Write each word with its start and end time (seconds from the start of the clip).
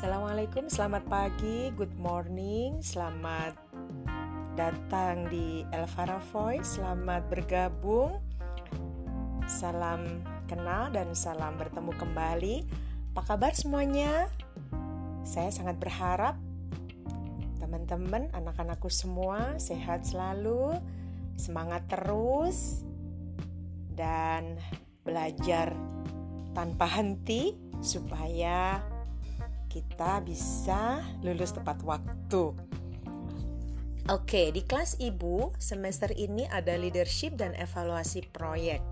Assalamualaikum, 0.00 0.64
selamat 0.72 1.04
pagi, 1.12 1.68
good 1.76 1.92
morning, 2.00 2.80
selamat 2.80 3.52
datang 4.56 5.28
di 5.28 5.60
Elvara 5.76 6.16
Voice, 6.32 6.80
selamat 6.80 7.28
bergabung, 7.28 8.16
salam 9.44 10.24
kenal 10.48 10.88
dan 10.88 11.12
salam 11.12 11.60
bertemu 11.60 11.92
kembali. 12.00 12.56
Apa 13.12 13.36
kabar 13.36 13.52
semuanya? 13.52 14.32
Saya 15.20 15.52
sangat 15.52 15.76
berharap 15.76 16.40
teman-teman, 17.60 18.32
anak-anakku 18.32 18.88
semua 18.88 19.60
sehat 19.60 20.08
selalu, 20.08 20.80
semangat 21.36 21.84
terus, 21.92 22.88
dan 23.92 24.56
belajar 25.04 25.76
tanpa 26.56 26.88
henti 26.88 27.52
supaya 27.84 28.80
kita 29.70 30.18
bisa 30.26 30.98
lulus 31.22 31.54
tepat 31.54 31.78
waktu. 31.86 32.52
Oke, 34.10 34.50
di 34.50 34.66
kelas 34.66 34.98
Ibu 34.98 35.54
semester 35.62 36.10
ini 36.10 36.42
ada 36.50 36.74
leadership 36.74 37.38
dan 37.38 37.54
evaluasi 37.54 38.26
proyek. 38.34 38.82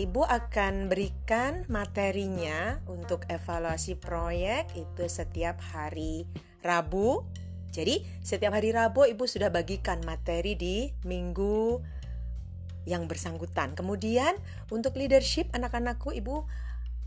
Ibu 0.00 0.24
akan 0.24 0.88
berikan 0.88 1.68
materinya 1.68 2.80
untuk 2.88 3.28
evaluasi 3.28 4.00
proyek 4.00 4.72
itu 4.72 5.04
setiap 5.12 5.60
hari 5.60 6.24
Rabu. 6.64 7.20
Jadi, 7.68 8.00
setiap 8.24 8.56
hari 8.56 8.72
Rabu 8.72 9.04
Ibu 9.04 9.28
sudah 9.28 9.52
bagikan 9.52 10.00
materi 10.08 10.56
di 10.56 10.88
minggu 11.04 11.84
yang 12.88 13.04
bersangkutan. 13.04 13.76
Kemudian, 13.76 14.40
untuk 14.72 14.96
leadership 14.96 15.52
anak-anakku 15.52 16.16
Ibu 16.16 16.48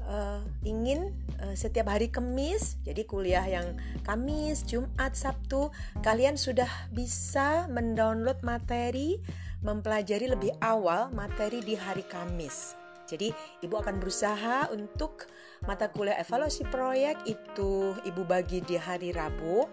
uh, 0.08 0.42
ingin 0.64 1.12
uh, 1.40 1.56
setiap 1.56 1.92
hari 1.92 2.10
Kamis, 2.12 2.80
jadi 2.84 3.04
kuliah 3.04 3.46
yang 3.46 3.78
Kamis, 4.04 4.64
Jumat, 4.68 5.16
Sabtu, 5.16 5.70
kalian 6.04 6.36
sudah 6.40 6.70
bisa 6.92 7.68
mendownload 7.72 8.40
materi, 8.42 9.20
mempelajari 9.64 10.28
lebih 10.28 10.52
awal 10.60 11.12
materi 11.12 11.64
di 11.64 11.76
hari 11.76 12.04
Kamis. 12.08 12.76
Jadi 13.04 13.30
ibu 13.62 13.76
akan 13.76 14.00
berusaha 14.00 14.72
untuk 14.72 15.28
mata 15.68 15.92
kuliah 15.92 16.18
evaluasi 16.18 16.64
proyek 16.72 17.20
itu 17.28 17.94
ibu 18.08 18.24
bagi 18.24 18.64
di 18.64 18.80
hari 18.80 19.12
Rabu 19.12 19.68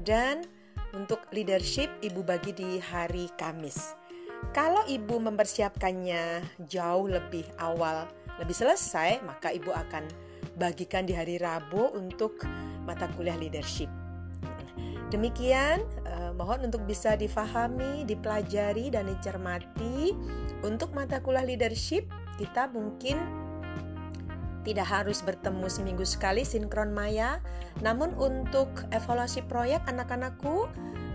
dan 0.00 0.44
untuk 0.94 1.26
leadership 1.34 1.90
ibu 2.04 2.22
bagi 2.22 2.54
di 2.54 2.78
hari 2.78 3.26
Kamis. 3.34 3.96
Kalau 4.52 4.84
ibu 4.84 5.16
mempersiapkannya 5.16 6.44
jauh 6.68 7.08
lebih 7.08 7.48
awal 7.56 8.04
lebih 8.38 8.56
selesai, 8.56 9.22
maka 9.22 9.54
ibu 9.54 9.70
akan 9.70 10.06
bagikan 10.58 11.06
di 11.06 11.14
hari 11.14 11.38
Rabu 11.38 11.94
untuk 11.94 12.42
mata 12.86 13.10
kuliah 13.14 13.38
leadership. 13.38 13.90
Demikian, 15.12 15.84
eh, 16.06 16.32
mohon 16.34 16.66
untuk 16.66 16.82
bisa 16.88 17.14
difahami, 17.14 18.02
dipelajari, 18.08 18.90
dan 18.90 19.06
dicermati. 19.06 20.10
Untuk 20.66 20.90
mata 20.96 21.22
kuliah 21.22 21.46
leadership, 21.46 22.10
kita 22.40 22.66
mungkin 22.72 23.20
tidak 24.64 24.88
harus 24.88 25.20
bertemu 25.20 25.68
seminggu 25.68 26.02
sekali 26.08 26.42
sinkron 26.42 26.96
maya, 26.96 27.38
namun 27.84 28.16
untuk 28.16 28.72
evaluasi 28.90 29.44
proyek 29.44 29.84
anak-anakku, 29.84 30.66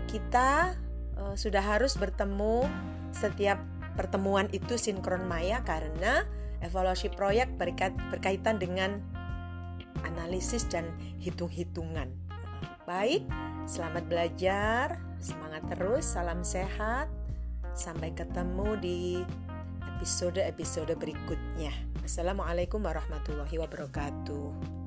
kita 0.06 0.78
uh, 1.18 1.34
sudah 1.34 1.60
harus 1.60 1.98
bertemu 1.98 2.64
setiap 3.10 3.58
pertemuan 3.98 4.46
itu 4.54 4.78
sinkron 4.78 5.26
maya 5.26 5.60
karena 5.66 6.24
Evaluasi 6.60 7.08
proyek 7.12 7.56
berkaitan 7.56 8.60
dengan 8.60 9.00
analisis 10.04 10.68
dan 10.68 10.92
hitung-hitungan. 11.20 12.12
Baik, 12.84 13.24
selamat 13.64 14.04
belajar, 14.08 15.00
semangat 15.20 15.64
terus, 15.72 16.04
salam 16.04 16.44
sehat. 16.44 17.08
Sampai 17.72 18.12
ketemu 18.12 18.76
di 18.76 19.00
episode-episode 20.00 20.96
berikutnya. 20.96 21.72
Assalamualaikum 22.04 22.82
warahmatullahi 22.82 23.56
wabarakatuh. 23.56 24.79